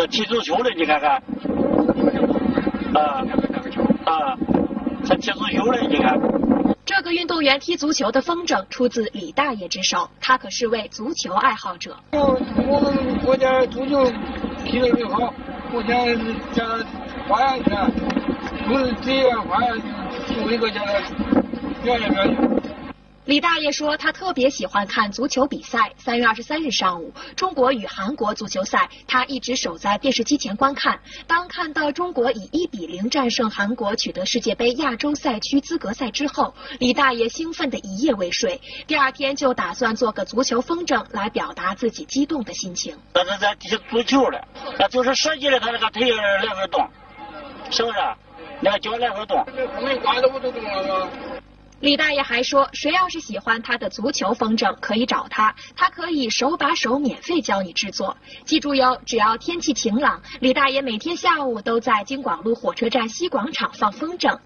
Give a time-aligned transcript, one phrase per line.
[0.00, 1.10] 那踢足球的，你看看，
[2.94, 3.20] 啊
[4.06, 4.34] 啊，
[5.06, 6.18] 他踢足球的，你看。
[6.86, 11.94] 这个运动员踢足球的风筝出自李大爷之手，他可是位足球爱好者。
[12.12, 14.10] 我们国家足球
[14.64, 15.34] 踢得最好，
[15.70, 15.94] 国家
[16.54, 16.64] 叫
[17.28, 17.70] 花样去，
[18.66, 19.78] 不是职业花样，
[20.26, 20.80] 就一个叫
[21.84, 22.34] 表演表演。
[23.26, 25.92] 李大爷说，他特别喜欢看足球比赛。
[25.98, 30.98] 三月二十三日上午，中国与韩国足球赛，他一直守在电视机前观看。
[31.26, 38.58] 当看到中国以一比零战胜韩国，取得世界杯亚洲赛区资格赛之后，李大爷兴奋的一夜未睡。
[38.86, 42.96] 第二天就打算做个足球风筝来表达自己激动的心情。
[43.12, 44.42] 那是在踢足球的，
[44.78, 46.88] 那就是设计的，他那个腿来回动，
[47.70, 47.98] 是不是？
[48.62, 49.46] 那个脚来回动。
[49.84, 51.08] 没挂着我都动了。
[51.80, 58.18] 李大爷还说，谁要是喜欢他的足球风筝，可以找他，他可以手把手免费教你制作。
[58.44, 64.38] 记住哟，只要天气晴朗，李大爷每天下午都在京广路火车站西广场放风筝。